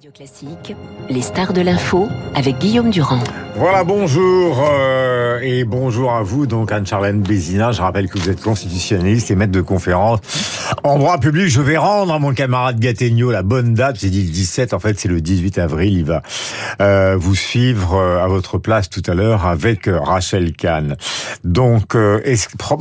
Radio 0.00 0.12
Classique, 0.16 0.76
les 1.10 1.20
stars 1.20 1.52
de 1.52 1.60
l'info 1.60 2.08
avec 2.34 2.56
Guillaume 2.56 2.88
Durand. 2.88 3.22
Voilà, 3.56 3.84
bonjour 3.84 4.66
euh, 4.66 5.40
et 5.42 5.64
bonjour 5.64 6.12
à 6.12 6.22
vous, 6.22 6.46
donc 6.46 6.72
Anne-Charlène 6.72 7.20
Bézina. 7.20 7.72
Je 7.72 7.82
rappelle 7.82 8.08
que 8.08 8.18
vous 8.18 8.30
êtes 8.30 8.40
constitutionnaliste 8.40 9.30
et 9.30 9.34
maître 9.34 9.52
de 9.52 9.60
conférence 9.60 10.20
en 10.84 10.98
droit 10.98 11.18
public. 11.18 11.48
Je 11.48 11.60
vais 11.60 11.76
rendre 11.76 12.14
à 12.14 12.18
mon 12.18 12.32
camarade 12.32 12.80
Gattegno 12.80 13.30
la 13.30 13.42
bonne 13.42 13.74
date. 13.74 13.98
J'ai 14.00 14.08
dit 14.08 14.22
le 14.22 14.30
17, 14.30 14.72
en 14.72 14.78
fait 14.78 14.98
c'est 14.98 15.08
le 15.08 15.20
18 15.20 15.58
avril. 15.58 15.92
Il 15.98 16.04
va 16.06 16.22
euh, 16.80 17.18
vous 17.18 17.34
suivre 17.34 17.96
euh, 17.96 18.24
à 18.24 18.26
votre 18.26 18.56
place 18.56 18.88
tout 18.88 19.02
à 19.06 19.12
l'heure 19.12 19.44
avec 19.44 19.86
euh, 19.86 20.00
Rachel 20.00 20.54
Kahn. 20.54 20.96
Donc, 21.44 21.94
euh, 21.94 22.22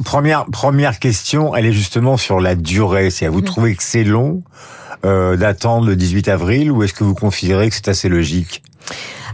première 0.06 0.46
première 0.46 1.00
question, 1.00 1.54
elle 1.54 1.66
est 1.66 1.74
justement 1.74 2.16
sur 2.16 2.40
la 2.40 2.56
durée. 2.56 3.10
Si 3.10 3.28
vous 3.28 3.42
mmh. 3.42 3.44
trouvez 3.44 3.76
que 3.76 3.84
c'est 3.84 4.06
long 4.06 4.42
euh, 5.06 5.38
d'attendre 5.38 5.88
le 5.88 5.96
18 5.96 6.28
avril 6.28 6.72
ou 6.72 6.84
est-ce 6.84 6.94
que 6.94 7.04
vous 7.04 7.16
considérez 7.16 7.70
que 7.70 7.76
c'est 7.76 7.88
assez 7.88 8.10
logique? 8.10 8.64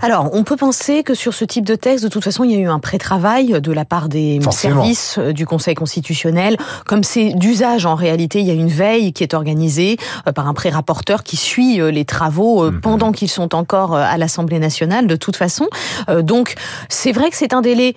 Alors, 0.02 0.30
on 0.34 0.44
peut 0.44 0.58
penser 0.58 1.04
que 1.04 1.14
sur 1.14 1.34
ce 1.34 1.46
type 1.46 1.66
de 1.66 1.76
texte, 1.76 2.04
de 2.04 2.10
toute 2.10 2.24
façon, 2.24 2.44
il 2.44 2.52
y 2.52 2.56
a 2.56 2.60
eu 2.60 2.68
un 2.68 2.80
pré-travail 2.80 3.62
de 3.62 3.72
la 3.72 3.86
part 3.86 4.10
des 4.10 4.40
services 4.52 5.18
euh, 5.18 5.32
du 5.32 5.46
Conseil 5.46 5.74
constitutionnel. 5.74 6.58
Comme 6.86 7.04
c'est 7.04 7.34
d'usage 7.34 7.86
en 7.86 7.96
réalité, 7.96 8.42
il 8.42 8.46
y 8.46 8.52
a 8.52 8.54
une 8.54 8.68
veille 8.68 9.14
qui 9.14 9.24
est 9.24 9.34
organisée 9.34 9.98
euh, 10.28 10.34
par 10.34 10.48
un 10.48 10.54
pré-rapporteur 10.54 11.24
qui 11.24 11.38
suit 11.38 11.78
les 11.78 12.06
travaux 12.06 12.70
mhm. 12.70 12.82
pendant 12.82 13.12
qu'ils 13.12 13.30
sont 13.30 13.56
encore 13.56 13.96
à 13.96 14.18
l'Assemblée 14.18 14.60
nationale, 14.60 15.08
de 15.08 15.16
toute 15.16 15.36
façon. 15.36 15.68
Donc, 16.22 16.56
c'est 16.90 17.12
vrai 17.12 17.30
que 17.30 17.38
c'est 17.38 17.54
un 17.54 17.62
délai 17.62 17.96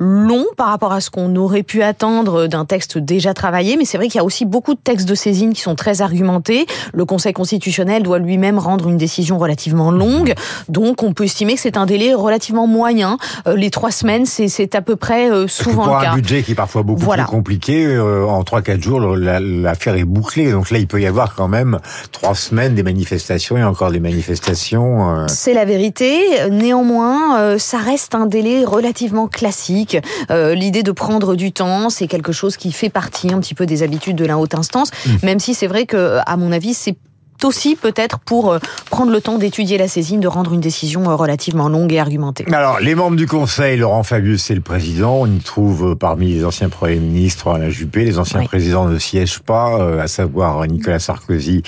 long 0.00 0.46
par 0.56 0.68
rapport 0.68 0.92
à 0.92 1.00
ce 1.02 1.10
qu'on 1.10 1.36
aurait 1.36 1.62
pu 1.62 1.82
attendre 1.82 2.46
d'un 2.46 2.64
texte 2.64 2.96
déjà 2.96 3.34
travaillé, 3.34 3.76
mais 3.76 3.84
c'est 3.84 3.98
vrai 3.98 4.08
qu'il 4.08 4.16
y 4.16 4.20
a 4.20 4.24
aussi 4.24 4.46
beaucoup 4.46 4.74
de 4.74 4.80
textes 4.80 5.06
de 5.06 5.14
saisine 5.14 5.52
qui 5.52 5.60
sont 5.60 5.74
très 5.74 6.00
argumentés. 6.00 6.66
Le 6.94 7.04
Conseil 7.04 7.34
constitutionnel 7.34 8.02
doit 8.02 8.18
lui-même 8.18 8.58
rendre 8.58 8.88
une 8.88 8.96
décision 8.96 9.38
relativement 9.38 9.90
longue, 9.90 10.34
donc 10.68 11.02
on 11.02 11.12
peut 11.12 11.24
estimer 11.24 11.54
que 11.54 11.60
c'est 11.60 11.76
un 11.76 11.84
délai 11.84 12.14
relativement 12.14 12.66
moyen. 12.66 13.18
Euh, 13.46 13.56
les 13.56 13.70
trois 13.70 13.90
semaines, 13.90 14.24
c'est 14.24 14.74
à 14.74 14.80
peu 14.80 14.96
près 14.96 15.30
euh, 15.30 15.46
souvent 15.46 15.84
pour 15.84 15.96
le 15.96 16.02
cas. 16.02 16.12
un 16.12 16.14
budget 16.14 16.42
qui 16.42 16.52
est 16.52 16.54
parfois 16.54 16.82
beaucoup 16.82 17.06
plus 17.06 17.24
compliqué, 17.24 17.84
euh, 17.84 18.24
en 18.26 18.42
trois 18.42 18.62
quatre 18.62 18.82
jours, 18.82 19.00
l'affaire 19.00 19.96
est 19.96 20.04
bouclée. 20.04 20.50
Donc 20.50 20.70
là, 20.70 20.78
il 20.78 20.86
peut 20.86 21.00
y 21.00 21.06
avoir 21.06 21.34
quand 21.34 21.48
même 21.48 21.78
trois 22.10 22.34
semaines 22.34 22.74
des 22.74 22.82
manifestations 22.82 23.58
et 23.58 23.64
encore 23.64 23.90
des 23.90 24.00
manifestations. 24.00 25.26
C'est 25.28 25.52
la 25.52 25.66
vérité. 25.66 26.18
Néanmoins, 26.50 27.58
ça 27.58 27.78
reste 27.78 28.14
un 28.14 28.24
délai 28.24 28.64
relativement 28.64 29.28
classique 29.28 29.89
euh, 30.30 30.54
l'idée 30.54 30.82
de 30.82 30.92
prendre 30.92 31.34
du 31.34 31.52
temps, 31.52 31.90
c'est 31.90 32.06
quelque 32.06 32.32
chose 32.32 32.56
qui 32.56 32.72
fait 32.72 32.90
partie 32.90 33.32
un 33.32 33.40
petit 33.40 33.54
peu 33.54 33.66
des 33.66 33.82
habitudes 33.82 34.16
de 34.16 34.24
la 34.24 34.38
haute 34.38 34.54
instance, 34.54 34.90
mmh. 34.90 35.10
même 35.22 35.40
si 35.40 35.54
c'est 35.54 35.66
vrai 35.66 35.86
que, 35.86 36.18
à 36.26 36.36
mon 36.36 36.52
avis, 36.52 36.74
c'est 36.74 36.96
aussi 37.44 37.76
peut-être 37.76 38.18
pour 38.18 38.52
euh, 38.52 38.58
prendre 38.90 39.12
le 39.12 39.20
temps 39.20 39.38
d'étudier 39.38 39.78
la 39.78 39.88
saisine, 39.88 40.20
de 40.20 40.28
rendre 40.28 40.52
une 40.52 40.60
décision 40.60 41.10
euh, 41.10 41.14
relativement 41.14 41.68
longue 41.68 41.92
et 41.92 41.98
argumentée. 41.98 42.44
Alors, 42.52 42.80
les 42.80 42.94
membres 42.94 43.16
du 43.16 43.26
Conseil, 43.26 43.76
Laurent 43.76 44.02
Fabius, 44.02 44.42
c'est 44.42 44.54
le 44.54 44.60
président. 44.60 45.16
On 45.20 45.26
y 45.26 45.38
trouve 45.38 45.90
euh, 45.90 45.94
parmi 45.94 46.32
les 46.32 46.44
anciens 46.44 46.68
premiers 46.68 46.96
ministres 46.96 47.48
Alain 47.48 47.70
Juppé. 47.70 48.04
Les 48.04 48.18
anciens 48.18 48.44
présidents 48.44 48.86
ne 48.86 48.98
siègent 48.98 49.40
pas, 49.40 50.00
à 50.00 50.08
savoir 50.08 50.66
Nicolas 50.66 50.98
Sarkozy 50.98 51.62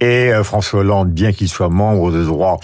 et 0.00 0.32
François 0.42 0.80
Hollande, 0.80 1.10
bien 1.10 1.32
qu'ils 1.32 1.48
soient 1.48 1.68
membres 1.68 2.10
de 2.10 2.24
droit 2.24 2.58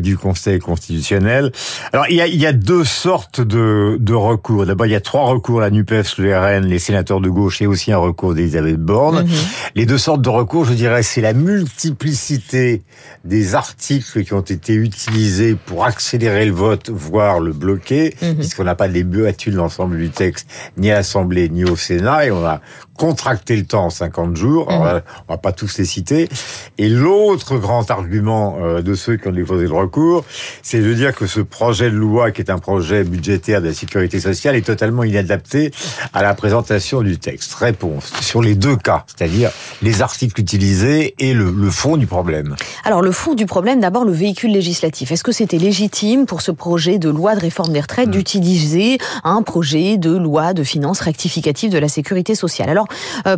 du 0.00 0.16
Conseil 0.16 0.58
constitutionnel. 0.58 1.52
Alors, 1.92 2.06
il 2.08 2.16
y 2.16 2.20
a, 2.20 2.26
il 2.26 2.40
y 2.40 2.46
a 2.46 2.52
deux 2.52 2.84
sortes 2.84 3.40
de, 3.40 3.96
de 4.00 4.14
recours. 4.14 4.66
D'abord, 4.66 4.86
il 4.86 4.92
y 4.92 4.96
a 4.96 5.00
trois 5.00 5.24
recours, 5.24 5.60
la 5.60 5.70
NUPES, 5.70 6.18
le 6.18 6.36
RN, 6.36 6.66
les 6.66 6.78
sénateurs 6.78 7.20
de 7.20 7.28
gauche 7.28 7.62
et 7.62 7.66
aussi 7.66 7.92
un 7.92 7.98
recours 7.98 8.34
d'Elisabeth 8.34 8.78
Borne. 8.78 9.22
Mhm. 9.22 9.30
Les 9.74 9.86
deux 9.86 9.98
sortes 9.98 10.22
de 10.22 10.28
recours, 10.28 10.64
je 10.64 10.74
dirais, 10.74 11.02
c'est 11.02 11.20
la 11.20 11.32
multiplicité 11.32 11.59
multiplicité 11.60 12.82
des 13.24 13.54
articles 13.54 14.24
qui 14.24 14.32
ont 14.32 14.40
été 14.40 14.74
utilisés 14.74 15.54
pour 15.54 15.84
accélérer 15.84 16.46
le 16.46 16.52
vote, 16.52 16.90
voire 16.90 17.40
le 17.40 17.52
bloquer, 17.52 18.14
mhm. 18.22 18.36
puisqu'on 18.36 18.64
n'a 18.64 18.74
pas 18.74 18.88
débattu 18.88 19.50
de 19.50 19.56
l'ensemble 19.56 19.98
du 19.98 20.10
texte, 20.10 20.48
ni 20.76 20.90
à 20.90 20.94
l'Assemblée, 20.94 21.48
ni 21.48 21.64
au 21.64 21.76
Sénat, 21.76 22.26
et 22.26 22.30
on 22.30 22.44
a 22.44 22.60
contracté 23.00 23.56
le 23.56 23.64
temps 23.64 23.86
en 23.86 23.90
50 23.90 24.36
jours. 24.36 24.70
Mhm. 24.70 25.00
on 25.26 25.32
va 25.32 25.38
pas 25.38 25.52
tous 25.52 25.78
les 25.78 25.86
citer. 25.86 26.28
Et 26.76 26.90
l'autre 26.90 27.56
grand 27.56 27.90
argument 27.90 28.58
euh, 28.60 28.82
de 28.82 28.94
ceux 28.94 29.16
qui 29.16 29.26
ont 29.26 29.32
déposé 29.32 29.66
le 29.66 29.72
recours, 29.72 30.22
c'est 30.62 30.80
de 30.80 30.92
dire 30.92 31.14
que 31.14 31.26
ce 31.26 31.40
projet 31.40 31.90
de 31.90 31.96
loi, 31.96 32.30
qui 32.30 32.42
est 32.42 32.50
un 32.50 32.58
projet 32.58 33.02
budgétaire 33.04 33.62
de 33.62 33.68
la 33.68 33.72
sécurité 33.72 34.20
sociale, 34.20 34.54
est 34.54 34.66
totalement 34.66 35.02
inadapté 35.02 35.70
à 36.12 36.22
la 36.22 36.34
présentation 36.34 37.00
du 37.00 37.18
texte. 37.18 37.54
Réponse 37.54 38.12
sur 38.20 38.42
les 38.42 38.54
deux 38.54 38.76
cas, 38.76 39.06
c'est-à-dire 39.06 39.50
les 39.80 40.02
articles 40.02 40.38
utilisés 40.38 41.14
et 41.18 41.32
le, 41.32 41.50
le 41.50 41.70
fond 41.70 41.96
du 41.96 42.06
problème. 42.06 42.54
Alors 42.84 43.00
le 43.00 43.12
fond 43.12 43.32
du 43.32 43.46
problème, 43.46 43.80
d'abord 43.80 44.04
le 44.04 44.12
véhicule 44.12 44.52
législatif. 44.52 45.10
Est-ce 45.10 45.24
que 45.24 45.32
c'était 45.32 45.56
légitime 45.56 46.26
pour 46.26 46.42
ce 46.42 46.50
projet 46.50 46.98
de 46.98 47.08
loi 47.08 47.34
de 47.34 47.40
réforme 47.40 47.72
des 47.72 47.80
retraites 47.80 48.08
hmm. 48.08 48.12
d'utiliser 48.12 48.98
un 49.24 49.40
projet 49.40 49.96
de 49.96 50.14
loi 50.14 50.52
de 50.52 50.64
finances 50.64 51.00
rectificative 51.00 51.70
de 51.72 51.78
la 51.78 51.88
sécurité 51.88 52.34
sociale? 52.34 52.68
Alors 52.68 52.88
euh, 52.89 52.89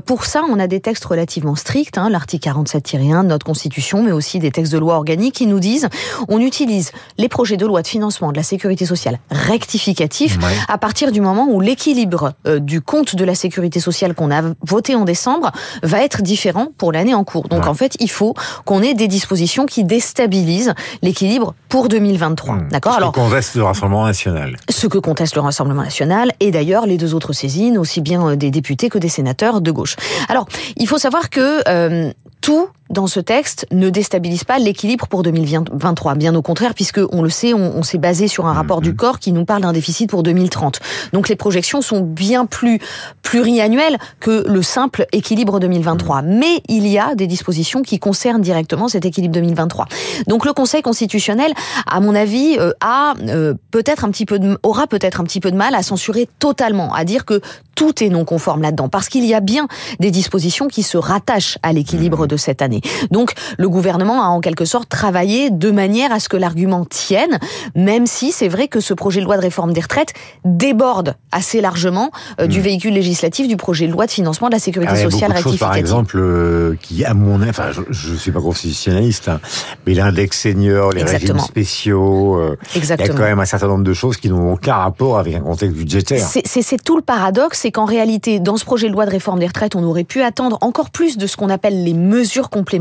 pour 0.06 0.24
ça, 0.24 0.42
on 0.48 0.58
a 0.58 0.66
des 0.66 0.80
textes 0.80 1.04
relativement 1.04 1.54
stricts, 1.54 1.98
hein, 1.98 2.10
l'article 2.10 2.48
47-1 2.48 3.22
de 3.22 3.28
notre 3.28 3.46
Constitution, 3.46 4.02
mais 4.02 4.12
aussi 4.12 4.38
des 4.38 4.50
textes 4.50 4.72
de 4.72 4.78
loi 4.78 4.96
organiques 4.96 5.34
qui 5.34 5.46
nous 5.46 5.60
disent 5.60 5.88
on 6.28 6.40
utilise 6.40 6.92
les 7.18 7.28
projets 7.28 7.56
de 7.56 7.66
loi 7.66 7.82
de 7.82 7.86
financement 7.86 8.32
de 8.32 8.36
la 8.36 8.42
sécurité 8.42 8.86
sociale 8.86 9.18
rectificatifs 9.30 10.38
à 10.68 10.78
partir 10.78 11.12
du 11.12 11.20
moment 11.20 11.46
où 11.48 11.60
l'équilibre 11.60 12.32
euh, 12.46 12.58
du 12.58 12.80
compte 12.80 13.16
de 13.16 13.24
la 13.24 13.34
sécurité 13.34 13.80
sociale 13.80 14.14
qu'on 14.14 14.30
a 14.30 14.42
voté 14.62 14.94
en 14.94 15.04
décembre 15.04 15.52
va 15.82 16.02
être 16.02 16.22
différent 16.22 16.68
pour 16.78 16.92
l'année 16.92 17.14
en 17.14 17.24
cours. 17.24 17.48
Donc 17.48 17.66
en 17.66 17.74
fait, 17.74 17.96
il 18.00 18.10
faut 18.10 18.34
qu'on 18.64 18.82
ait 18.82 18.94
des 18.94 19.08
dispositions 19.08 19.66
qui 19.66 19.84
déstabilisent 19.84 20.74
l'équilibre 21.02 21.54
pour 21.68 21.88
2023. 21.88 22.54
Mmh. 22.54 22.68
D'accord 22.70 22.94
Alors, 22.94 23.12
ce 23.14 23.20
que 23.20 23.24
conteste 23.24 23.54
le 23.56 23.64
Rassemblement 23.64 24.04
national. 24.04 24.56
Ce 24.68 24.86
que 24.86 24.98
conteste 24.98 25.34
le 25.34 25.40
Rassemblement 25.40 25.82
national 25.82 26.32
et 26.40 26.50
d'ailleurs 26.50 26.86
les 26.86 26.96
deux 26.96 27.14
autres 27.14 27.32
saisines, 27.32 27.78
aussi 27.78 28.00
bien 28.00 28.28
euh, 28.28 28.36
des 28.36 28.50
députés 28.50 28.88
que 28.88 28.98
des 28.98 29.08
sénateurs 29.08 29.41
de 29.50 29.70
gauche. 29.70 29.96
Alors, 30.28 30.46
il 30.76 30.86
faut 30.86 30.98
savoir 30.98 31.30
que 31.30 31.62
euh, 31.68 32.12
tout 32.40 32.68
dans 32.92 33.06
ce 33.06 33.20
texte 33.20 33.66
ne 33.72 33.90
déstabilise 33.90 34.44
pas 34.44 34.58
l'équilibre 34.58 35.08
pour 35.08 35.22
2023. 35.22 36.14
Bien 36.14 36.34
au 36.34 36.42
contraire, 36.42 36.74
puisque 36.74 37.00
on 37.10 37.22
le 37.22 37.30
sait, 37.30 37.54
on, 37.54 37.82
s'est 37.82 37.98
basé 37.98 38.28
sur 38.28 38.46
un 38.46 38.52
rapport 38.52 38.80
du 38.80 38.90
mhm. 38.90 38.96
corps 38.96 39.18
qui 39.18 39.32
nous 39.32 39.44
parle 39.44 39.62
d'un 39.62 39.72
déficit 39.72 40.08
pour 40.08 40.22
2030. 40.22 40.78
Donc 41.12 41.28
les 41.28 41.36
projections 41.36 41.80
sont 41.80 42.00
bien 42.00 42.46
plus 42.46 42.78
pluriannuelles 43.22 43.98
que 44.20 44.44
le 44.46 44.62
simple 44.62 45.06
équilibre 45.12 45.58
2023. 45.58 46.22
Mhm. 46.22 46.38
Mais 46.38 46.62
il 46.68 46.86
y 46.86 46.98
a 46.98 47.14
des 47.14 47.26
dispositions 47.26 47.82
qui 47.82 47.98
concernent 47.98 48.42
directement 48.42 48.88
cet 48.88 49.06
équilibre 49.06 49.34
2023. 49.34 49.86
Donc 50.26 50.44
le 50.44 50.52
Conseil 50.52 50.82
constitutionnel, 50.82 51.52
à 51.86 52.00
mon 52.00 52.14
avis, 52.14 52.56
euh, 52.58 52.72
a 52.80 53.14
euh, 53.26 53.54
peut-être 53.70 54.04
un 54.04 54.10
petit 54.10 54.26
peu 54.26 54.38
de, 54.38 54.58
aura 54.62 54.86
peut-être 54.86 55.20
un 55.20 55.24
petit 55.24 55.40
peu 55.40 55.50
de 55.50 55.56
mal 55.56 55.74
à 55.74 55.82
censurer 55.82 56.28
totalement, 56.38 56.94
à 56.94 57.04
dire 57.04 57.24
que 57.24 57.40
tout 57.74 58.04
est 58.04 58.10
non 58.10 58.26
conforme 58.26 58.60
là-dedans, 58.62 58.88
parce 58.88 59.08
qu'il 59.08 59.24
y 59.24 59.32
a 59.32 59.40
bien 59.40 59.66
des 59.98 60.10
dispositions 60.10 60.68
qui 60.68 60.82
se 60.82 60.98
rattachent 60.98 61.58
à 61.62 61.72
l'équilibre 61.72 62.20
mhm. 62.20 62.26
de 62.26 62.36
cette 62.36 62.60
année. 62.60 62.81
Donc 63.10 63.32
le 63.58 63.68
gouvernement 63.68 64.22
a 64.22 64.26
en 64.26 64.40
quelque 64.40 64.64
sorte 64.64 64.88
travaillé 64.88 65.50
de 65.50 65.70
manière 65.70 66.12
à 66.12 66.20
ce 66.20 66.28
que 66.28 66.36
l'argument 66.36 66.84
tienne, 66.84 67.38
même 67.74 68.06
si 68.06 68.32
c'est 68.32 68.48
vrai 68.48 68.68
que 68.68 68.80
ce 68.80 68.94
projet 68.94 69.20
de 69.20 69.24
loi 69.24 69.36
de 69.36 69.42
réforme 69.42 69.72
des 69.72 69.80
retraites 69.80 70.12
déborde 70.44 71.16
assez 71.30 71.60
largement 71.60 72.10
euh, 72.40 72.46
du 72.46 72.60
mmh. 72.60 72.62
véhicule 72.62 72.94
législatif 72.94 73.48
du 73.48 73.56
projet 73.56 73.86
de 73.86 73.92
loi 73.92 74.06
de 74.06 74.10
financement 74.10 74.48
de 74.48 74.54
la 74.54 74.58
sécurité 74.58 74.92
ah, 74.94 75.02
sociale 75.02 75.32
rectificative. 75.32 75.60
par 75.60 75.76
exemple, 75.76 76.18
euh, 76.18 76.76
qui 76.80 77.04
à 77.04 77.14
mon 77.14 77.42
enfin, 77.48 77.70
je, 77.90 78.12
ne 78.12 78.16
suis 78.16 78.32
pas 78.32 78.40
constitutionnaliste, 78.40 79.28
hein, 79.28 79.40
mais 79.86 79.94
l'index 79.94 80.40
senior, 80.40 80.92
les 80.92 81.04
régimes 81.04 81.38
spéciaux, 81.38 82.36
euh, 82.36 82.56
il 82.74 82.84
y 82.84 82.92
a 82.92 82.96
quand 82.96 83.18
même 83.18 83.40
un 83.40 83.44
certain 83.44 83.68
nombre 83.68 83.84
de 83.84 83.92
choses 83.92 84.16
qui 84.16 84.28
n'ont 84.28 84.52
aucun 84.52 84.74
rapport 84.74 85.18
avec 85.18 85.34
un 85.34 85.40
contexte 85.40 85.76
budgétaire. 85.76 86.26
C'est 86.26 86.82
tout 86.82 86.96
le 86.96 87.02
paradoxe, 87.02 87.60
c'est 87.60 87.70
qu'en 87.70 87.84
réalité, 87.84 88.40
dans 88.40 88.56
ce 88.56 88.64
projet 88.64 88.88
de 88.88 88.92
loi 88.92 89.06
de 89.06 89.10
réforme 89.10 89.38
des 89.38 89.46
retraites, 89.46 89.76
on 89.76 89.84
aurait 89.84 90.04
pu 90.04 90.22
attendre 90.22 90.58
encore 90.60 90.90
plus 90.90 91.18
de 91.18 91.26
ce 91.26 91.36
qu'on 91.36 91.48
appelle 91.48 91.84
les 91.84 91.94
mesures 91.94 92.50
complémentaires, 92.50 92.71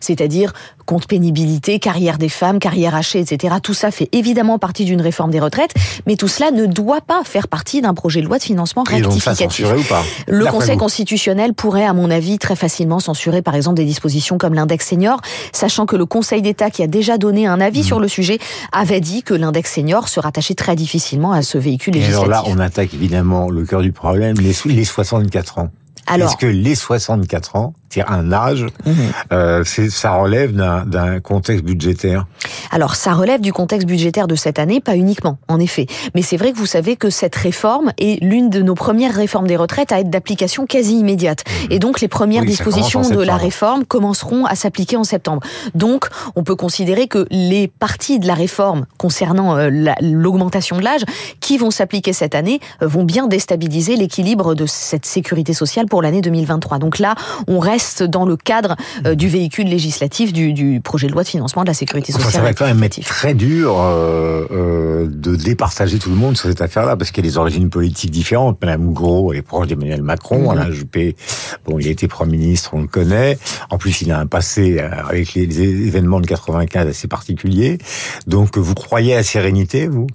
c'est-à-dire 0.00 0.52
compte 0.86 1.06
pénibilité, 1.06 1.78
carrière 1.78 2.18
des 2.18 2.28
femmes, 2.28 2.58
carrière 2.58 2.94
hachée, 2.94 3.20
etc. 3.20 3.56
Tout 3.62 3.74
ça 3.74 3.90
fait 3.90 4.08
évidemment 4.12 4.58
partie 4.58 4.84
d'une 4.84 5.00
réforme 5.00 5.30
des 5.30 5.40
retraites, 5.40 5.72
mais 6.06 6.16
tout 6.16 6.28
cela 6.28 6.50
ne 6.50 6.66
doit 6.66 7.00
pas 7.00 7.22
faire 7.24 7.48
partie 7.48 7.80
d'un 7.80 7.94
projet 7.94 8.20
de 8.20 8.26
loi 8.26 8.38
de 8.38 8.42
financement 8.42 8.82
rectificatif. 8.82 9.66
ou 9.66 9.82
pas? 9.82 10.02
Le 10.26 10.44
Conseil 10.46 10.76
constitutionnel 10.76 11.54
pourrait, 11.54 11.84
à 11.84 11.92
mon 11.92 12.10
avis, 12.10 12.38
très 12.38 12.56
facilement 12.56 12.98
censurer, 12.98 13.42
par 13.42 13.54
exemple, 13.54 13.76
des 13.76 13.84
dispositions 13.84 14.38
comme 14.38 14.54
l'index 14.54 14.86
senior, 14.86 15.20
sachant 15.52 15.86
que 15.86 15.96
le 15.96 16.06
Conseil 16.06 16.42
d'État, 16.42 16.70
qui 16.70 16.82
a 16.82 16.86
déjà 16.86 17.18
donné 17.18 17.46
un 17.46 17.60
avis 17.60 17.80
mmh. 17.80 17.84
sur 17.84 18.00
le 18.00 18.08
sujet, 18.08 18.38
avait 18.72 19.00
dit 19.00 19.22
que 19.22 19.34
l'index 19.34 19.72
senior 19.72 20.08
se 20.08 20.20
rattachait 20.20 20.54
très 20.54 20.76
difficilement 20.76 21.32
à 21.32 21.42
ce 21.42 21.58
véhicule 21.58 21.94
législatif. 21.94 22.28
Et 22.28 22.32
alors 22.32 22.44
là, 22.44 22.52
on 22.54 22.58
attaque 22.58 22.94
évidemment 22.94 23.50
le 23.50 23.64
cœur 23.64 23.82
du 23.82 23.92
problème, 23.92 24.36
les, 24.40 24.54
les 24.66 24.84
64 24.84 25.58
ans. 25.58 25.70
Est-ce 26.12 26.36
que 26.36 26.46
les 26.46 26.74
64 26.74 27.56
ans, 27.56 27.74
c'est 27.92 28.02
un 28.08 28.32
âge, 28.32 28.64
mhm. 28.86 28.94
euh, 29.32 29.64
ça 29.64 30.14
relève 30.14 30.52
d'un 30.54 31.20
contexte 31.20 31.62
budgétaire 31.62 32.26
Alors, 32.70 32.94
ça 32.94 33.12
relève 33.12 33.42
du 33.42 33.52
contexte 33.52 33.86
budgétaire 33.86 34.26
de 34.26 34.34
cette 34.34 34.58
année, 34.58 34.80
pas 34.80 34.96
uniquement, 34.96 35.36
en 35.48 35.60
effet. 35.60 35.86
Mais 36.14 36.22
c'est 36.22 36.38
vrai 36.38 36.52
que 36.52 36.56
vous 36.56 36.66
savez 36.66 36.96
que 36.96 37.10
cette 37.10 37.36
réforme 37.36 37.92
est 37.98 38.22
l'une 38.22 38.48
de 38.48 38.62
nos 38.62 38.74
premières 38.74 39.14
réformes 39.14 39.46
des 39.46 39.56
retraites 39.56 39.92
à 39.92 40.00
être 40.00 40.08
d'application 40.08 40.64
quasi 40.64 40.98
immédiate. 40.98 41.44
Et 41.68 41.78
donc, 41.78 42.00
les 42.00 42.08
premières 42.08 42.46
dispositions 42.46 43.10
de 43.10 43.20
la 43.20 43.36
réforme 43.36 43.84
commenceront 43.84 44.46
à 44.46 44.54
s'appliquer 44.54 44.96
en 44.96 45.04
septembre. 45.04 45.42
Donc, 45.74 46.06
on 46.34 46.44
peut 46.44 46.56
considérer 46.56 47.08
que 47.08 47.26
les 47.30 47.68
parties 47.68 48.18
de 48.18 48.26
la 48.26 48.34
réforme 48.34 48.86
concernant 48.96 49.58
euh, 49.58 49.68
l'augmentation 50.00 50.78
de 50.78 50.82
l'âge 50.82 51.02
qui 51.40 51.58
vont 51.58 51.70
s'appliquer 51.70 52.14
cette 52.14 52.34
année 52.34 52.60
euh, 52.80 52.86
vont 52.86 53.04
bien 53.04 53.26
déstabiliser 53.26 53.96
l'équilibre 53.96 54.54
de 54.54 54.64
cette 54.64 55.04
sécurité 55.04 55.52
sociale 55.52 55.86
pour 55.86 56.00
l'année 56.00 56.22
2023. 56.22 56.78
Donc 56.78 56.98
là, 56.98 57.14
on 57.48 57.58
reste 57.58 57.81
dans 58.02 58.24
le 58.24 58.36
cadre 58.36 58.76
euh, 59.06 59.14
du 59.14 59.28
véhicule 59.28 59.68
législatif 59.68 60.32
du, 60.32 60.52
du, 60.52 60.80
projet 60.80 61.06
de 61.06 61.12
loi 61.12 61.22
de 61.22 61.28
financement 61.28 61.62
de 61.62 61.68
la 61.68 61.74
sécurité 61.74 62.12
sociale. 62.12 62.32
ça 62.32 62.40
va 62.40 62.54
quand 62.54 62.66
même 62.66 62.82
être 62.82 63.00
très 63.00 63.34
dur 63.34 63.76
euh, 63.78 65.06
de 65.08 65.36
départager 65.36 65.98
tout 65.98 66.10
le 66.10 66.16
monde 66.16 66.36
sur 66.36 66.48
cette 66.48 66.60
affaire-là, 66.60 66.96
parce 66.96 67.10
qu'il 67.10 67.24
y 67.24 67.28
a 67.28 67.30
des 67.30 67.38
origines 67.38 67.70
politiques 67.70 68.10
différentes. 68.10 68.58
Madame 68.60 68.92
Gros 68.92 69.32
est 69.32 69.42
proche 69.42 69.68
d'Emmanuel 69.68 70.02
Macron, 70.02 70.48
mmh. 70.48 70.50
Alain 70.50 70.70
Juppé, 70.70 71.16
bon, 71.64 71.78
il 71.78 71.86
a 71.86 71.90
été 71.90 72.08
Premier 72.08 72.38
ministre, 72.38 72.70
on 72.74 72.80
le 72.80 72.86
connaît. 72.86 73.38
En 73.70 73.78
plus, 73.78 74.02
il 74.02 74.10
a 74.12 74.18
un 74.18 74.26
passé 74.26 74.78
avec 74.78 75.34
les, 75.34 75.46
les 75.46 75.86
événements 75.86 76.20
de 76.20 76.26
95 76.26 76.86
assez 76.86 77.08
particulier. 77.08 77.78
Donc, 78.26 78.58
vous 78.58 78.74
croyez 78.74 79.14
à 79.14 79.22
sérénité, 79.22 79.86
vous? 79.86 80.06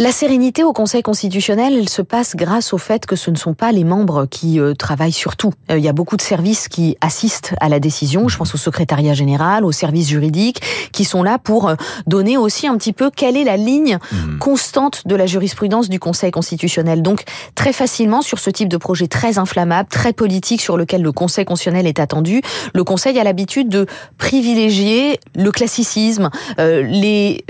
La 0.00 0.12
sérénité 0.12 0.64
au 0.64 0.72
Conseil 0.72 1.02
constitutionnel, 1.02 1.74
elle 1.76 1.90
se 1.90 2.00
passe 2.00 2.34
grâce 2.34 2.72
au 2.72 2.78
fait 2.78 3.04
que 3.04 3.16
ce 3.16 3.30
ne 3.30 3.36
sont 3.36 3.52
pas 3.52 3.70
les 3.70 3.84
membres 3.84 4.24
qui 4.24 4.58
euh, 4.58 4.72
travaillent 4.72 5.12
sur 5.12 5.36
tout. 5.36 5.52
Euh, 5.70 5.76
il 5.76 5.84
y 5.84 5.90
a 5.90 5.92
beaucoup 5.92 6.16
de 6.16 6.22
services 6.22 6.68
qui 6.68 6.96
assistent 7.02 7.54
à 7.60 7.68
la 7.68 7.80
décision. 7.80 8.26
Je 8.26 8.38
pense 8.38 8.54
au 8.54 8.56
secrétariat 8.56 9.12
général, 9.12 9.62
aux 9.62 9.72
services 9.72 10.08
juridiques, 10.08 10.62
qui 10.92 11.04
sont 11.04 11.22
là 11.22 11.36
pour 11.36 11.68
euh, 11.68 11.74
donner 12.06 12.38
aussi 12.38 12.66
un 12.66 12.78
petit 12.78 12.94
peu 12.94 13.10
quelle 13.14 13.36
est 13.36 13.44
la 13.44 13.58
ligne 13.58 13.98
mmh. 14.10 14.38
constante 14.38 15.06
de 15.06 15.14
la 15.14 15.26
jurisprudence 15.26 15.90
du 15.90 15.98
Conseil 15.98 16.30
constitutionnel. 16.30 17.02
Donc 17.02 17.24
très 17.54 17.74
facilement 17.74 18.22
sur 18.22 18.38
ce 18.38 18.48
type 18.48 18.70
de 18.70 18.78
projet 18.78 19.06
très 19.06 19.36
inflammable, 19.36 19.90
très 19.90 20.14
politique 20.14 20.62
sur 20.62 20.78
lequel 20.78 21.02
le 21.02 21.12
Conseil 21.12 21.44
constitutionnel 21.44 21.86
est 21.86 22.00
attendu, 22.00 22.40
le 22.72 22.84
Conseil 22.84 23.18
a 23.18 23.24
l'habitude 23.24 23.68
de 23.68 23.84
privilégier 24.16 25.20
le 25.34 25.50
classicisme, 25.50 26.30
les 26.56 27.44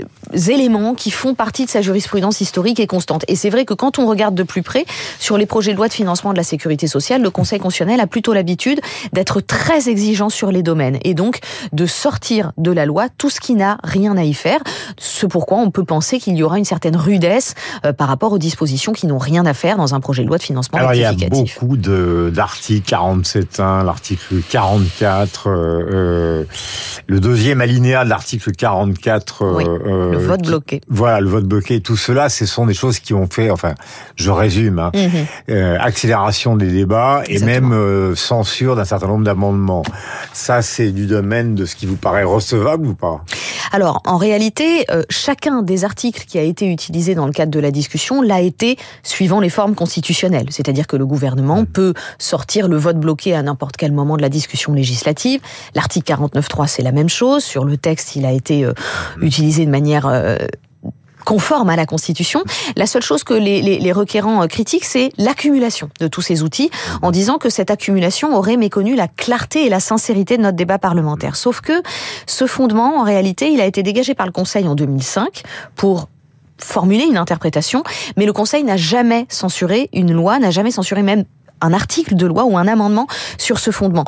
éléments 0.49 0.95
qui 0.95 1.11
font 1.11 1.33
partie 1.33 1.63
de 1.63 1.69
sa 1.69 1.81
jurisprudence 1.81 2.40
historique 2.41 2.79
et 2.79 2.87
constante. 2.87 3.23
Et 3.27 3.35
c'est 3.35 3.49
vrai 3.49 3.65
que 3.65 3.73
quand 3.73 3.99
on 3.99 4.07
regarde 4.07 4.35
de 4.35 4.43
plus 4.43 4.63
près 4.63 4.85
sur 5.19 5.37
les 5.37 5.45
projets 5.45 5.71
de 5.71 5.77
loi 5.77 5.87
de 5.87 5.93
financement 5.93 6.31
de 6.31 6.37
la 6.37 6.43
sécurité 6.43 6.87
sociale, 6.87 7.21
le 7.21 7.29
Conseil 7.29 7.59
constitutionnel 7.59 7.99
a 7.99 8.07
plutôt 8.07 8.33
l'habitude 8.33 8.81
d'être 9.13 9.41
très 9.41 9.89
exigeant 9.89 10.29
sur 10.29 10.51
les 10.51 10.63
domaines 10.63 10.97
et 11.03 11.13
donc 11.13 11.39
de 11.71 11.85
sortir 11.85 12.51
de 12.57 12.71
la 12.71 12.85
loi 12.85 13.07
tout 13.17 13.29
ce 13.29 13.39
qui 13.39 13.55
n'a 13.55 13.77
rien 13.83 14.17
à 14.17 14.23
y 14.23 14.33
faire. 14.33 14.59
Ce 14.97 15.25
pourquoi 15.25 15.59
on 15.59 15.71
peut 15.71 15.83
penser 15.83 16.19
qu'il 16.19 16.35
y 16.35 16.43
aura 16.43 16.57
une 16.57 16.65
certaine 16.65 16.95
rudesse 16.95 17.55
euh, 17.85 17.93
par 17.93 18.07
rapport 18.07 18.33
aux 18.33 18.37
dispositions 18.37 18.91
qui 18.91 19.07
n'ont 19.07 19.17
rien 19.17 19.45
à 19.45 19.53
faire 19.53 19.77
dans 19.77 19.93
un 19.95 19.99
projet 19.99 20.23
de 20.23 20.27
loi 20.27 20.37
de 20.37 20.43
financement 20.43 20.79
Alors, 20.79 20.93
Il 20.93 21.01
y 21.01 21.05
a 21.05 21.13
beaucoup 21.13 21.77
d'articles 21.77 22.93
47.1, 22.93 23.85
l'article 23.85 24.35
44, 24.49 25.47
euh, 25.47 25.51
euh, 25.51 26.43
le 27.07 27.19
deuxième 27.19 27.61
alinéa 27.61 28.03
de 28.03 28.09
l'article 28.09 28.51
44. 28.51 29.45
Oui, 29.55 29.65
le 29.65 30.17
vote 30.17 30.45
bloqué. 30.45 30.81
Voilà, 30.89 31.21
le 31.21 31.29
vote 31.29 31.45
bloqué. 31.45 31.81
Tout 31.81 31.97
cela, 31.97 32.29
ce 32.31 32.45
sont 32.45 32.65
des 32.65 32.73
choses 32.73 32.99
qui 32.99 33.13
ont 33.13 33.27
fait, 33.27 33.51
enfin, 33.51 33.75
je 34.15 34.31
résume, 34.31 34.79
hein, 34.79 34.91
mhm. 34.95 35.25
euh, 35.49 35.77
accélération 35.79 36.55
des 36.55 36.71
débats 36.71 37.23
et 37.27 37.39
même 37.39 37.71
euh, 37.71 38.15
censure 38.15 38.75
d'un 38.75 38.85
certain 38.85 39.07
nombre 39.07 39.23
d'amendements. 39.23 39.83
Ça, 40.33 40.61
c'est 40.61 40.91
du 40.91 41.05
domaine 41.05 41.53
de 41.55 41.65
ce 41.65 41.75
qui 41.75 41.85
vous 41.85 41.95
paraît 41.95 42.23
recevable 42.23 42.87
ou 42.87 42.93
pas? 42.95 43.23
Alors, 43.71 44.01
en 44.05 44.17
réalité, 44.17 44.85
euh, 44.91 45.03
chacun 45.09 45.61
des 45.61 45.85
articles 45.85 46.25
qui 46.25 46.39
a 46.39 46.41
été 46.41 46.71
utilisé 46.71 47.15
dans 47.15 47.25
le 47.25 47.31
cadre 47.31 47.51
de 47.51 47.59
la 47.59 47.71
discussion 47.71 48.21
l'a 48.21 48.41
été 48.41 48.77
suivant 49.03 49.39
les 49.39 49.49
formes 49.49 49.75
constitutionnelles. 49.75 50.47
C'est-à-dire 50.49 50.87
que 50.87 50.97
le 50.97 51.05
gouvernement 51.05 51.65
peut 51.65 51.93
sortir 52.17 52.67
le 52.67 52.77
vote 52.77 52.97
bloqué 52.97 53.35
à 53.35 53.43
n'importe 53.43 53.77
quel 53.77 53.91
moment 53.91 54.17
de 54.17 54.21
la 54.21 54.29
discussion 54.29 54.73
législative. 54.73 55.41
L'article 55.75 56.13
49.3, 56.13 56.67
c'est 56.67 56.83
la 56.83 56.91
même 56.91 57.09
chose. 57.09 57.43
Sur 57.43 57.65
le 57.65 57.77
texte, 57.77 58.15
il 58.15 58.25
a 58.25 58.31
été 58.31 58.67
utilisé 59.21 59.65
de 59.65 59.71
manière 59.71 60.07
conforme 61.25 61.69
à 61.69 61.75
la 61.75 61.85
Constitution. 61.85 62.43
La 62.75 62.85
seule 62.85 63.01
chose 63.01 63.23
que 63.23 63.33
les, 63.33 63.91
requérants 63.91 64.43
euh, 64.43 64.47
critiquent, 64.47 64.85
c'est 64.85 65.11
l'accumulation 65.17 65.89
de 65.99 66.07
tous 66.07 66.21
ces 66.21 66.43
outils, 66.43 66.69
en 67.01 67.11
disant 67.11 67.37
que 67.37 67.49
cette 67.49 67.71
accumulation 67.71 68.35
aurait 68.35 68.57
méconnu 68.57 68.95
la 68.95 69.07
clarté 69.07 69.65
et 69.65 69.69
la 69.69 69.79
sincérité 69.79 70.37
de 70.37 70.43
notre 70.43 70.57
débat 70.57 70.77
parlementaire. 70.77 71.35
Sauf 71.35 71.61
que 71.61 71.81
ce 72.25 72.47
fondement, 72.47 72.99
en 72.99 73.03
réalité, 73.03 73.51
il 73.51 73.61
a 73.61 73.65
été 73.65 73.83
dégagé 73.83 74.13
par 74.13 74.25
le 74.25 74.31
Conseil 74.31 74.67
en 74.67 74.75
2005 74.75 75.43
pour 75.75 76.07
formuler 76.57 77.05
une 77.05 77.17
interprétation, 77.17 77.83
mais 78.17 78.25
le 78.25 78.33
Conseil 78.33 78.63
n'a 78.63 78.77
jamais 78.77 79.25
censuré 79.29 79.89
une 79.93 80.13
loi, 80.13 80.39
n'a 80.39 80.51
jamais 80.51 80.71
censuré 80.71 81.01
même 81.01 81.25
un 81.59 81.73
article 81.73 82.15
de 82.15 82.25
loi 82.25 82.45
ou 82.45 82.57
un 82.57 82.67
amendement 82.67 83.07
sur 83.37 83.59
ce 83.59 83.71
fondement. 83.71 84.05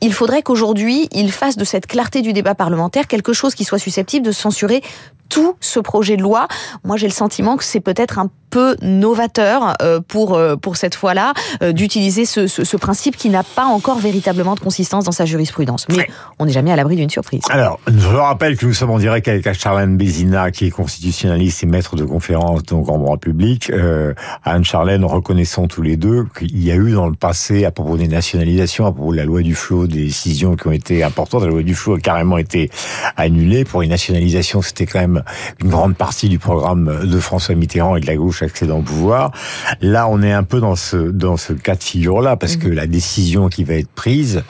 Il 0.00 0.12
faudrait 0.12 0.42
qu'aujourd'hui, 0.42 1.08
il 1.12 1.32
fasse 1.32 1.56
de 1.56 1.64
cette 1.64 1.86
clarté 1.86 2.22
du 2.22 2.32
débat 2.32 2.54
parlementaire 2.54 3.06
quelque 3.06 3.32
chose 3.32 3.54
qui 3.54 3.64
soit 3.64 3.78
susceptible 3.78 4.24
de 4.24 4.32
censurer 4.32 4.82
tout 5.28 5.56
ce 5.60 5.80
projet 5.80 6.16
de 6.16 6.22
loi. 6.22 6.48
Moi, 6.84 6.96
j'ai 6.96 7.06
le 7.06 7.12
sentiment 7.12 7.56
que 7.56 7.64
c'est 7.64 7.80
peut-être 7.80 8.18
un 8.18 8.30
peu 8.50 8.76
novateur 8.82 9.74
euh, 9.82 10.00
pour 10.00 10.34
euh, 10.34 10.56
pour 10.56 10.76
cette 10.76 10.94
fois-là 10.94 11.34
euh, 11.62 11.72
d'utiliser 11.72 12.24
ce, 12.24 12.46
ce, 12.46 12.64
ce, 12.64 12.76
principe 12.76 13.16
qui 13.16 13.28
n'a 13.28 13.42
pas 13.42 13.66
encore 13.66 13.98
véritablement 13.98 14.54
de 14.54 14.60
consistance 14.60 15.04
dans 15.04 15.12
sa 15.12 15.26
jurisprudence. 15.26 15.86
Mais 15.88 16.08
on 16.38 16.46
n'est 16.46 16.52
jamais 16.52 16.72
à 16.72 16.76
l'abri 16.76 16.96
d'une 16.96 17.10
surprise. 17.10 17.42
Alors, 17.50 17.78
je 17.86 18.08
rappelle 18.08 18.56
que 18.56 18.66
nous 18.66 18.72
sommes 18.72 18.90
en 18.90 18.98
direct 18.98 19.28
avec 19.28 19.52
Charlène 19.52 19.96
Bézina, 19.96 20.50
qui 20.50 20.66
est 20.66 20.70
constitutionnaliste 20.70 21.62
et 21.62 21.66
maître 21.66 21.96
de 21.96 22.04
conférence 22.04 22.62
donc 22.62 22.88
en 22.88 22.98
droit 22.98 23.18
public. 23.18 23.70
Euh, 23.70 24.14
Anne-Charlène, 24.44 25.04
reconnaissons 25.04 25.68
tous 25.68 25.82
les 25.82 25.96
deux 25.96 26.24
qu'il 26.38 26.64
y 26.64 26.70
a 26.70 26.76
eu 26.76 26.92
dans 26.92 27.06
le 27.06 27.14
passé, 27.14 27.64
à 27.64 27.70
propos 27.70 27.96
des 27.96 28.08
nationalisations, 28.08 28.86
à 28.86 28.92
propos 28.92 29.12
de 29.12 29.18
la 29.18 29.24
loi 29.24 29.42
du 29.42 29.54
flot, 29.54 29.86
des 29.88 30.04
décisions 30.06 30.56
qui 30.56 30.66
ont 30.66 30.72
été 30.72 31.02
importantes. 31.02 31.42
La 31.42 31.48
loi 31.48 31.62
du 31.62 31.74
flot 31.74 31.96
a 31.96 32.00
carrément 32.00 32.38
été 32.38 32.70
annulée. 33.16 33.64
Pour 33.64 33.82
une 33.82 33.90
nationalisation, 33.90 34.62
c'était 34.62 34.86
quand 34.86 35.00
même 35.00 35.22
une 35.62 35.70
grande 35.70 35.96
partie 35.96 36.28
du 36.28 36.38
programme 36.38 37.06
de 37.06 37.18
François 37.18 37.54
Mitterrand 37.54 37.96
et 37.96 38.00
de 38.00 38.06
la 38.06 38.16
gauche 38.16 38.42
accédant 38.42 38.78
au 38.78 38.82
pouvoir. 38.82 39.32
Là, 39.80 40.08
on 40.08 40.22
est 40.22 40.32
un 40.32 40.44
peu 40.44 40.60
dans 40.60 40.76
ce 40.76 40.96
dans 40.96 41.36
ce 41.36 41.52
cas 41.52 41.74
de 41.74 41.82
figure-là, 41.82 42.36
parce 42.36 42.56
que 42.56 42.68
la 42.68 42.86
décision 42.86 43.48
qui 43.48 43.64
va 43.64 43.74
être 43.74 43.90
prise, 43.90 44.42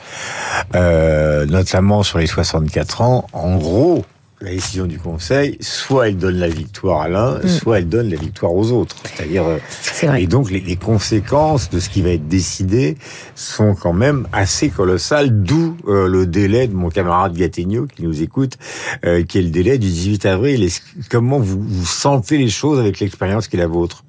euh, 0.75 1.47
notamment 1.47 2.03
sur 2.03 2.19
les 2.19 2.27
64 2.27 3.03
ans, 3.03 3.27
en 3.33 3.57
gros, 3.57 4.05
la 4.41 4.51
décision 4.51 4.87
du 4.87 4.99
Conseil, 4.99 5.57
soit 5.61 6.09
elle 6.09 6.17
donne 6.17 6.37
la 6.37 6.49
victoire 6.49 7.03
à 7.03 7.09
l'un, 7.09 7.39
mm. 7.39 7.49
soit 7.49 7.79
elle 7.79 7.89
donne 7.89 8.09
la 8.09 8.17
victoire 8.17 8.55
aux 8.55 8.71
autres. 8.71 8.97
C'est-à-dire, 9.05 9.45
euh, 9.45 10.15
et 10.15 10.27
donc 10.27 10.51
les, 10.51 10.61
les, 10.61 10.77
conséquences 10.77 11.71
de 11.71 11.81
ce 11.81 11.89
qui 11.89 12.03
va 12.03 12.11
être 12.11 12.29
décidé 12.29 12.97
sont 13.35 13.75
quand 13.75 13.93
même 13.93 14.29
assez 14.33 14.69
colossales. 14.69 15.43
D'où 15.43 15.77
euh, 15.89 16.07
le 16.07 16.27
délai 16.27 16.69
de 16.69 16.75
mon 16.75 16.89
camarade 16.89 17.35
Gattegno 17.35 17.87
qui 17.87 18.03
nous 18.03 18.23
écoute, 18.23 18.59
euh, 19.05 19.25
qui 19.25 19.39
est 19.39 19.43
le 19.43 19.51
délai 19.51 19.79
du 19.79 19.89
18 19.89 20.27
avril. 20.27 20.69
comment 21.11 21.41
vous, 21.41 21.61
vous 21.61 21.87
sentez 21.87 22.39
les 22.39 22.51
choses 22.51 22.79
avec 22.79 23.01
l'expérience 23.01 23.49
qui 23.49 23.57
est 23.57 23.61
la 23.61 23.67
vôtre? 23.67 24.05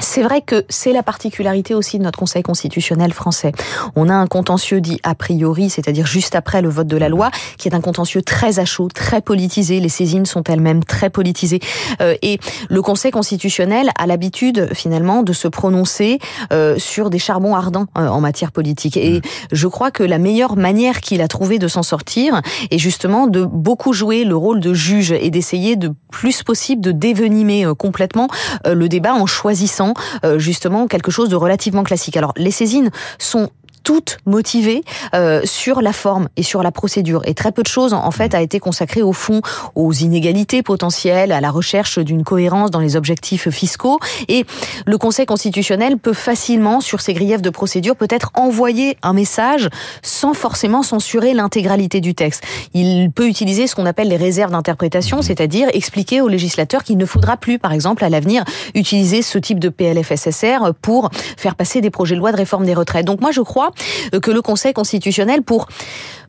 C'est 0.00 0.22
vrai 0.22 0.40
que 0.40 0.64
c'est 0.68 0.92
la 0.92 1.02
particularité 1.02 1.74
aussi 1.74 1.98
de 1.98 2.04
notre 2.04 2.18
Conseil 2.18 2.42
constitutionnel 2.42 3.12
français. 3.12 3.52
On 3.96 4.08
a 4.08 4.14
un 4.14 4.26
contentieux 4.26 4.80
dit 4.80 5.00
a 5.02 5.14
priori, 5.14 5.70
c'est-à-dire 5.70 6.06
juste 6.06 6.34
après 6.34 6.62
le 6.62 6.68
vote 6.68 6.86
de 6.86 6.96
la 6.96 7.08
loi, 7.08 7.30
qui 7.56 7.68
est 7.68 7.74
un 7.74 7.80
contentieux 7.80 8.22
très 8.22 8.58
à 8.58 8.64
chaud, 8.64 8.88
très 8.92 9.20
politisé. 9.20 9.80
Les 9.80 9.88
saisines 9.88 10.26
sont 10.26 10.42
elles-mêmes 10.44 10.84
très 10.84 11.10
politisées. 11.10 11.60
Euh, 12.00 12.14
et 12.22 12.38
le 12.68 12.82
Conseil 12.82 13.10
constitutionnel 13.10 13.90
a 13.98 14.06
l'habitude 14.06 14.68
finalement 14.72 15.22
de 15.22 15.32
se 15.32 15.48
prononcer 15.48 16.18
euh, 16.52 16.78
sur 16.78 17.10
des 17.10 17.18
charbons 17.18 17.54
ardents 17.54 17.86
euh, 17.96 18.08
en 18.08 18.20
matière 18.20 18.52
politique. 18.52 18.96
Et 18.96 19.20
je 19.52 19.66
crois 19.66 19.90
que 19.90 20.02
la 20.02 20.18
meilleure 20.18 20.56
manière 20.56 21.00
qu'il 21.00 21.20
a 21.22 21.28
trouvé 21.28 21.58
de 21.58 21.68
s'en 21.68 21.82
sortir 21.82 22.40
est 22.70 22.78
justement 22.78 23.26
de 23.26 23.44
beaucoup 23.44 23.92
jouer 23.92 24.24
le 24.24 24.36
rôle 24.36 24.60
de 24.60 24.74
juge 24.74 25.12
et 25.12 25.30
d'essayer 25.30 25.76
de 25.76 25.92
plus 26.10 26.42
possible 26.42 26.82
de 26.82 26.92
dévenimer 26.92 27.66
complètement 27.76 28.28
le 28.64 28.88
débat 28.88 29.14
en 29.14 29.26
choisissant 29.26 29.87
euh, 30.24 30.38
justement 30.38 30.86
quelque 30.86 31.10
chose 31.10 31.28
de 31.28 31.36
relativement 31.36 31.84
classique. 31.84 32.16
Alors 32.16 32.32
les 32.36 32.50
saisines 32.50 32.90
sont 33.18 33.50
toutes 33.88 34.18
motivées 34.26 34.84
euh, 35.14 35.40
sur 35.46 35.80
la 35.80 35.94
forme 35.94 36.28
et 36.36 36.42
sur 36.42 36.62
la 36.62 36.70
procédure. 36.70 37.22
Et 37.24 37.32
très 37.32 37.52
peu 37.52 37.62
de 37.62 37.68
choses, 37.68 37.94
en 37.94 38.10
fait, 38.10 38.34
a 38.34 38.42
été 38.42 38.60
consacré 38.60 39.00
au 39.00 39.14
fond 39.14 39.40
aux 39.74 39.94
inégalités 39.94 40.62
potentielles, 40.62 41.32
à 41.32 41.40
la 41.40 41.50
recherche 41.50 41.98
d'une 41.98 42.22
cohérence 42.22 42.70
dans 42.70 42.80
les 42.80 42.96
objectifs 42.96 43.48
fiscaux. 43.48 43.98
Et 44.28 44.44
le 44.84 44.98
Conseil 44.98 45.24
constitutionnel 45.24 45.96
peut 45.96 46.12
facilement, 46.12 46.82
sur 46.82 47.00
ces 47.00 47.14
griefs 47.14 47.40
de 47.40 47.48
procédure, 47.48 47.96
peut-être 47.96 48.30
envoyer 48.34 48.98
un 49.02 49.14
message 49.14 49.70
sans 50.02 50.34
forcément 50.34 50.82
censurer 50.82 51.32
l'intégralité 51.32 52.02
du 52.02 52.14
texte. 52.14 52.42
Il 52.74 53.10
peut 53.10 53.26
utiliser 53.26 53.66
ce 53.66 53.74
qu'on 53.74 53.86
appelle 53.86 54.08
les 54.08 54.18
réserves 54.18 54.50
d'interprétation, 54.50 55.22
c'est-à-dire 55.22 55.66
expliquer 55.72 56.20
aux 56.20 56.28
législateurs 56.28 56.84
qu'il 56.84 56.98
ne 56.98 57.06
faudra 57.06 57.38
plus, 57.38 57.58
par 57.58 57.72
exemple, 57.72 58.04
à 58.04 58.10
l'avenir, 58.10 58.44
utiliser 58.74 59.22
ce 59.22 59.38
type 59.38 59.58
de 59.58 59.70
PLFSSR 59.70 60.74
pour 60.82 61.08
faire 61.38 61.54
passer 61.54 61.80
des 61.80 61.88
projets 61.88 62.16
de 62.16 62.20
loi 62.20 62.32
de 62.32 62.36
réforme 62.36 62.66
des 62.66 62.74
retraites. 62.74 63.06
Donc 63.06 63.22
moi, 63.22 63.30
je 63.30 63.40
crois 63.40 63.72
que 64.20 64.30
le 64.30 64.42
Conseil 64.42 64.72
constitutionnel, 64.72 65.42
pour 65.42 65.66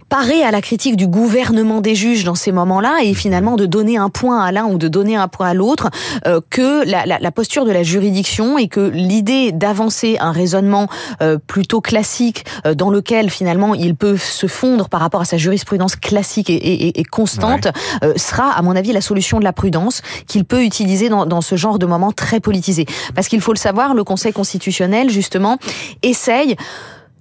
parer 0.09 0.43
à 0.43 0.51
la 0.51 0.61
critique 0.61 0.97
du 0.97 1.07
gouvernement 1.07 1.81
des 1.81 1.95
juges 1.95 2.23
dans 2.23 2.35
ces 2.35 2.51
moments-là 2.51 2.97
et 3.03 3.13
finalement 3.13 3.55
de 3.55 3.67
donner 3.67 3.97
un 3.97 4.09
point 4.09 4.43
à 4.43 4.51
l'un 4.51 4.65
ou 4.65 4.77
de 4.77 4.87
donner 4.87 5.15
un 5.15 5.27
point 5.27 5.49
à 5.49 5.53
l'autre 5.53 5.89
euh, 6.25 6.41
que 6.49 6.83
la, 6.89 7.05
la, 7.05 7.19
la, 7.19 7.31
posture 7.31 7.63
de 7.63 7.71
la 7.71 7.83
juridiction 7.83 8.57
et 8.57 8.67
que 8.67 8.79
l'idée 8.79 9.51
d'avancer 9.51 10.17
un 10.19 10.31
raisonnement 10.31 10.87
euh, 11.21 11.37
plutôt 11.37 11.79
classique 11.79 12.43
euh, 12.65 12.73
dans 12.73 12.89
lequel 12.89 13.29
finalement 13.29 13.75
il 13.75 13.95
peut 13.95 14.17
se 14.17 14.47
fondre 14.47 14.89
par 14.89 14.99
rapport 14.99 15.21
à 15.21 15.25
sa 15.25 15.37
jurisprudence 15.37 15.95
classique 15.95 16.49
et, 16.49 16.55
et, 16.55 16.99
et 16.99 17.03
constante 17.03 17.67
ouais. 18.01 18.17
sera 18.17 18.51
à 18.51 18.61
mon 18.63 18.75
avis 18.75 18.91
la 18.91 19.01
solution 19.01 19.39
de 19.39 19.43
la 19.43 19.53
prudence 19.53 20.01
qu'il 20.27 20.43
peut 20.43 20.63
utiliser 20.63 21.09
dans, 21.09 21.27
dans 21.27 21.41
ce 21.41 21.55
genre 21.55 21.77
de 21.77 21.85
moment 21.85 22.11
très 22.11 22.39
politisé. 22.39 22.87
Parce 23.13 23.27
qu'il 23.27 23.41
faut 23.41 23.53
le 23.53 23.59
savoir, 23.59 23.93
le 23.93 24.03
Conseil 24.03 24.33
constitutionnel 24.33 25.11
justement 25.11 25.59
essaye 26.01 26.55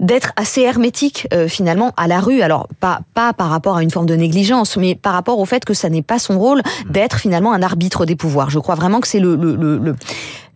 d'être 0.00 0.32
assez 0.36 0.62
hermétique 0.62 1.26
euh, 1.32 1.48
finalement 1.48 1.92
à 1.96 2.06
la 2.06 2.20
rue. 2.20 2.42
Alors 2.42 2.68
pas 2.80 3.00
pas 3.14 3.32
par 3.32 3.50
rapport 3.50 3.76
à 3.76 3.82
une 3.82 3.90
forme 3.90 4.06
de 4.06 4.14
négligence, 4.14 4.76
mais 4.76 4.94
par 4.94 5.12
rapport 5.12 5.38
au 5.38 5.44
fait 5.44 5.64
que 5.64 5.74
ça 5.74 5.88
n'est 5.88 6.02
pas 6.02 6.18
son 6.18 6.38
rôle 6.38 6.62
d'être 6.88 7.18
finalement 7.18 7.52
un 7.52 7.62
arbitre 7.62 8.06
des 8.06 8.16
pouvoirs. 8.16 8.50
Je 8.50 8.58
crois 8.58 8.74
vraiment 8.74 9.00
que 9.00 9.08
c'est 9.08 9.20
le, 9.20 9.36
le, 9.36 9.56
le, 9.56 9.78
le 9.78 9.96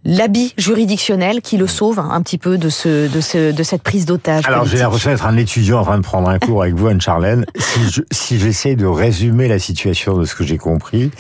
l'habit 0.05 0.53
juridictionnel 0.59 1.41
qui 1.43 1.57
le 1.57 1.67
sauve 1.67 1.99
un 2.01 2.21
petit 2.23 2.39
peu 2.39 2.59
de 2.59 2.69
ce 2.69 3.13
de 3.13 3.21
ce 3.21 3.53
de 3.53 3.63
cette 3.63 3.83
prise 3.83 4.05
d'otage. 4.05 4.45
Alors 4.47 4.67
j'ai 4.67 4.79
l'impression 4.79 5.11
d'être 5.11 5.27
un 5.27 5.37
étudiant 5.37 5.81
en 5.81 5.85
train 5.85 5.99
de 5.99 6.03
prendre 6.03 6.29
un 6.29 6.39
cours 6.39 6.63
avec 6.63 6.75
vous, 6.75 6.89
Anne 6.89 7.01
Charlène. 7.01 7.45
Si 7.73 7.91
je, 7.91 8.03
si 8.11 8.39
j'essaie 8.39 8.77
de 8.77 8.85
résumer 8.85 9.49
la 9.49 9.59
situation 9.59 10.19
de 10.19 10.27
ce 10.27 10.35
que 10.35 10.45
j'ai 10.45 10.59
compris, 10.59 11.11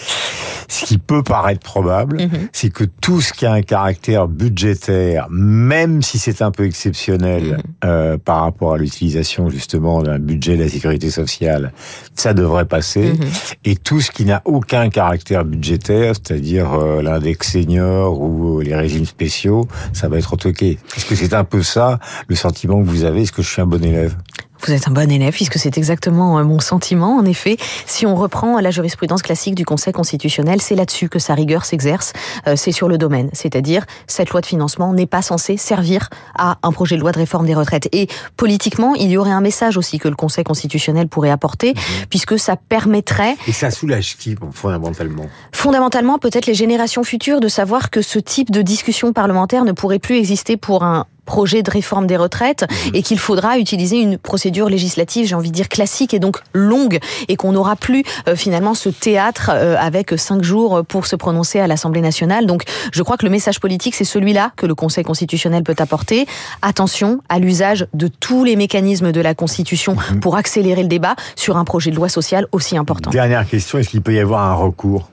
ce 0.69 0.85
qui 0.85 0.99
peut 0.99 1.23
paraître 1.23 1.61
probable, 1.61 2.17
mm 2.17 2.27
-hmm. 2.27 2.49
c'est 2.53 2.71
que 2.71 2.85
tout 3.01 3.21
ce 3.23 3.33
qui 3.33 3.47
a 3.47 3.53
un 3.53 3.62
caractère 3.62 4.29
budgétaire, 4.29 5.27
même 5.31 6.03
si 6.03 6.19
c'est 6.19 6.43
un 6.43 6.51
peu 6.51 6.65
exceptionnel 6.67 7.43
mm 7.45 7.57
-hmm. 7.57 7.61
euh, 7.85 8.19
par 8.19 8.39
rapport 8.43 8.75
à 8.75 8.79
l'utilisation 8.79 9.49
justement 9.49 10.03
d'un 10.03 10.19
budget 10.19 10.57
de 10.59 10.62
la 10.65 10.69
sécurité 10.69 11.11
sociale, 11.11 11.73
ça 12.23 12.35
devrait 12.35 12.69
passer. 12.77 13.07
Mm 13.12 13.21
-hmm. 13.21 13.71
Et 13.71 13.77
tout 13.89 14.01
ce 14.05 14.11
qui 14.11 14.25
n'a 14.31 14.41
aucun 14.45 14.91
caractère 14.91 15.43
budgétaire, 15.45 16.11
c'est-à-dire 16.19 16.69
euh, 16.75 17.03
l'index 17.07 17.39
senior 17.53 18.21
ou 18.21 18.61
les 18.61 18.72
régimes 18.75 19.07
spéciaux, 19.07 19.69
ça 19.93 20.09
va 20.09 20.19
être 20.19 20.31
retoqué. 20.31 20.79
Est-ce 20.97 21.07
que 21.07 21.14
c'est 21.14 21.35
un 21.35 21.45
peu 21.45 21.62
ça 21.62 21.99
le 22.29 22.37
sentiment 22.37 22.83
que 22.83 22.88
vous 22.88 23.05
avez? 23.05 23.23
Est-ce 23.23 23.33
que 23.33 23.43
je 23.43 23.49
suis 23.49 23.62
un 23.62 23.67
bon 23.67 23.85
élève? 23.85 24.17
Vous 24.66 24.73
êtes 24.73 24.88
un 24.88 24.92
bon 24.92 25.11
élève 25.11 25.33
puisque 25.33 25.59
c'est 25.59 25.76
exactement 25.78 26.42
mon 26.45 26.61
sentiment. 26.61 27.16
En 27.16 27.25
effet, 27.25 27.57
si 27.87 28.07
on 28.07 28.14
reprend 28.14 28.61
la 28.61 28.71
jurisprudence 28.71 29.23
classique 29.23 29.54
du 29.54 29.64
Conseil 29.64 29.92
constitutionnel, 29.92 30.61
c'est 30.61 30.75
là-dessus 30.75 31.09
que 31.09 31.19
sa 31.19 31.35
rigueur 31.35 31.64
s'exerce. 31.64 32.12
Euh, 32.47 32.57
c'est 32.57 32.73
sur 32.73 32.88
le 32.88 32.99
domaine, 32.99 33.31
c'est-à-dire 33.33 33.85
cette 34.07 34.31
loi 34.31 34.40
de 34.40 34.47
financement 34.47 34.92
n'est 34.92 35.07
pas 35.07 35.23
censée 35.23 35.57
servir 35.57 36.09
à 36.37 36.59
un 36.62 36.73
projet 36.73 36.97
de 36.97 37.00
loi 37.00 37.12
de 37.12 37.19
réforme 37.19 37.47
des 37.47 37.54
retraites. 37.54 37.88
Et 37.92 38.09
politiquement, 38.37 38.95
il 38.95 39.11
y 39.11 39.16
aurait 39.16 39.31
un 39.31 39.40
message 39.40 39.76
aussi 39.76 39.99
que 39.99 40.09
le 40.09 40.16
Conseil 40.16 40.45
constitutionnel 40.45 41.09
pourrait 41.09 41.31
apporter, 41.31 41.73
mmh. 41.73 42.07
puisque 42.11 42.38
ça 42.38 42.57
permettrait. 42.57 43.37
Et 43.47 43.52
ça 43.52 43.71
soulage 43.71 44.16
qui 44.16 44.37
fondamentalement? 44.52 45.26
Fondamentalement, 45.52 46.19
peut-être 46.19 46.47
les 46.47 46.54
générations 46.54 47.04
futures 47.04 47.40
de 47.40 47.49
savoir 47.49 47.90
que 47.90 48.02
ce 48.02 48.19
type 48.19 48.50
de 48.50 48.62
discussion 48.62 49.12
parlementaire 49.12 49.64
ne 49.64 49.73
pourrait 49.73 49.99
plus 49.99 50.16
exister 50.16 50.57
pour 50.57 50.85
un 50.85 51.07
projet 51.25 51.62
de 51.62 51.71
réforme 51.71 52.07
des 52.07 52.17
retraites 52.17 52.64
et 52.95 53.02
qu'il 53.02 53.19
faudra 53.19 53.59
utiliser 53.59 54.00
une 54.00 54.19
procédure 54.19 54.69
législative, 54.69 55.26
j'ai 55.26 55.35
envie 55.35 55.50
de 55.50 55.55
dire 55.55 55.69
classique 55.69 56.14
et 56.14 56.19
donc 56.19 56.38
longue 56.52 56.99
et 57.29 57.37
qu'on 57.37 57.52
n'aura 57.52 57.76
plus 57.76 58.05
euh, 58.29 58.37
finalement 58.37 58.75
ce 58.75 58.88
théâtre 58.88 59.50
euh, 59.52 59.76
avec 59.79 60.12
cinq 60.19 60.43
jours 60.43 60.83
pour 60.87 61.07
se 61.07 61.17
prononcer 61.17 61.61
à 61.61 61.67
l'Assemblée 61.67 62.00
nationale. 62.00 62.47
Donc 62.47 62.64
je 62.93 63.02
crois 63.02 63.17
que 63.17 63.25
le 63.25 63.31
message 63.31 63.61
politique, 63.61 63.95
c'est 63.95 64.05
celui-là 64.05 64.52
que 64.57 64.67
le 64.67 64.75
Conseil 64.75 65.05
constitutionnel 65.05 65.62
peut 65.62 65.76
apporter. 65.79 66.26
Attention 66.61 67.21
à 67.29 67.38
l'usage 67.38 67.87
de 67.95 68.09
tous 68.09 68.45
les 68.45 68.57
mécanismes 68.57 69.12
de 69.12 69.21
la 69.21 69.35
Constitution 69.35 69.97
pour 70.21 70.37
accélérer 70.37 70.83
le 70.83 70.88
débat 70.88 71.14
sur 71.37 71.57
un 71.57 71.64
projet 71.64 71.91
de 71.91 71.97
loi 71.97 72.09
sociale 72.09 72.47
aussi 72.52 72.76
important. 72.76 73.11
Dernière 73.11 73.47
question, 73.47 73.79
est-ce 73.79 73.88
qu'il 73.88 74.02
peut 74.02 74.14
y 74.14 74.21
avoir 74.21 74.43
un 74.43 74.55
recours? 74.55 75.12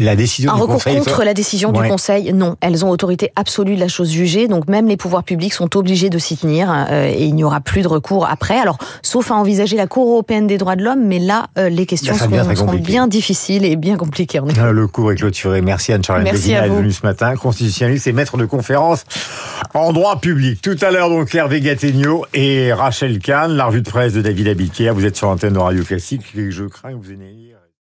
La 0.00 0.16
décision 0.16 0.52
un 0.52 0.56
du 0.56 0.62
recours 0.62 0.74
conseil, 0.74 0.98
contre 0.98 1.24
la 1.24 1.34
décision 1.34 1.72
ouais. 1.72 1.82
du 1.82 1.88
Conseil, 1.88 2.32
non. 2.32 2.56
Elles 2.60 2.84
ont 2.84 2.90
autorité 2.90 3.30
absolue 3.36 3.74
de 3.74 3.80
la 3.80 3.88
chose 3.88 4.10
jugée, 4.10 4.48
donc 4.48 4.68
même 4.68 4.86
les 4.86 4.96
pouvoirs 4.96 5.24
publics 5.24 5.52
sont 5.52 5.76
obligés 5.76 6.10
de 6.10 6.18
s'y 6.18 6.36
tenir 6.36 6.70
euh, 6.70 7.06
et 7.06 7.24
il 7.24 7.34
n'y 7.34 7.44
aura 7.44 7.60
plus 7.60 7.82
de 7.82 7.88
recours 7.88 8.26
après. 8.26 8.58
Alors, 8.58 8.78
sauf 9.02 9.30
à 9.30 9.34
envisager 9.34 9.76
la 9.76 9.86
Cour 9.86 10.08
européenne 10.08 10.46
des 10.46 10.58
droits 10.58 10.76
de 10.76 10.82
l'homme, 10.82 11.04
mais 11.04 11.18
là, 11.18 11.46
euh, 11.58 11.68
les 11.68 11.86
questions 11.86 12.14
seront, 12.14 12.28
bien, 12.28 12.54
seront 12.54 12.74
bien, 12.74 13.06
difficiles 13.06 13.64
et 13.64 13.76
bien 13.76 13.96
compliquées. 13.96 14.40
En 14.40 14.48
effet. 14.48 14.72
Le 14.72 14.86
cours 14.86 15.12
est 15.12 15.16
clôturé. 15.16 15.60
Merci 15.60 15.92
Anne-Charlotte 15.92 16.30
Bézina 16.30 16.62
d'être 16.62 16.74
venue 16.74 16.92
ce 16.92 17.04
matin, 17.04 17.36
constitutionnaliste 17.36 18.06
et 18.06 18.12
maître 18.12 18.36
de 18.36 18.44
conférence 18.44 19.04
en 19.74 19.92
droit 19.92 20.20
public. 20.20 20.60
Tout 20.62 20.76
à 20.80 20.90
l'heure, 20.90 21.08
donc, 21.08 21.34
Hervé 21.34 21.60
Gattegno 21.60 22.24
et 22.34 22.72
Rachel 22.72 23.18
Kahn, 23.18 23.52
la 23.52 23.66
revue 23.66 23.82
de 23.82 23.88
presse 23.88 24.12
de 24.12 24.22
David 24.22 24.48
Abiquière. 24.48 24.94
Vous 24.94 25.06
êtes 25.06 25.16
sur 25.16 25.28
l'antenne 25.28 25.54
de 25.54 25.58
Radio 25.58 25.84
Classique 25.84 26.22
et 26.36 26.50
je 26.50 26.64
crains 26.64 26.92
que 26.92 26.96
vous 26.96 27.10
ayez 27.10 27.51